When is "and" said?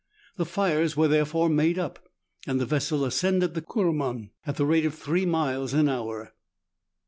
2.47-2.59